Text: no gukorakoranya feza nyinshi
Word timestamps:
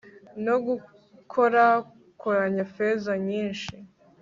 no 0.45 0.55
gukorakoranya 0.65 2.63
feza 2.73 3.13
nyinshi 3.27 3.75